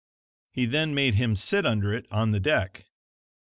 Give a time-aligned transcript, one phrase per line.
[0.49, 2.87] He then made him sit under it on the deck.